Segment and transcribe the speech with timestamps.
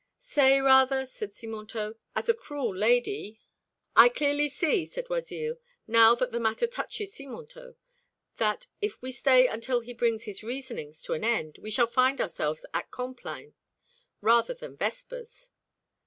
[0.17, 3.39] "Say, rather," answered Simontault, "as a cruel lady'"
[3.95, 7.75] "I clearly see," said Oisille, "now that the matter touches Simontault,
[8.37, 12.19] that, if we stay until he brings his reasonings to an end, we shall find
[12.19, 13.53] ourselves at complines
[14.21, 15.51] (3) rather than vespers.